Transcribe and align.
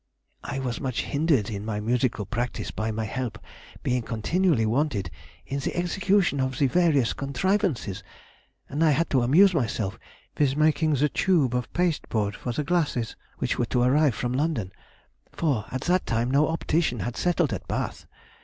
I 0.43 0.57
was 0.57 0.81
much 0.81 1.03
hindered 1.03 1.51
in 1.51 1.63
my 1.63 1.79
musical 1.79 2.25
practice 2.25 2.71
by 2.71 2.89
my 2.91 3.05
help 3.05 3.37
being 3.83 4.01
continually 4.01 4.65
wanted 4.65 5.11
in 5.45 5.59
the 5.59 5.75
execution 5.77 6.39
of 6.39 6.57
the 6.57 6.65
various 6.65 7.13
contrivances, 7.13 8.01
and 8.67 8.83
I 8.83 8.89
had 8.97 9.11
to 9.11 9.21
amuse 9.21 9.53
myself 9.53 9.99
with 10.39 10.57
making 10.57 10.93
the 10.95 11.07
tube 11.09 11.53
of 11.53 11.71
pasteboard 11.73 12.35
for 12.35 12.51
the 12.51 12.63
glasses 12.63 13.15
which 13.37 13.59
were 13.59 13.67
to 13.67 13.83
arrive 13.83 14.15
from 14.15 14.33
London, 14.33 14.71
for 15.31 15.65
at 15.71 15.81
that 15.81 16.07
time 16.07 16.31
no 16.31 16.47
optician 16.47 17.01
had 17.01 17.15
settled 17.15 17.53
at 17.53 17.67
Bath. 17.67 18.07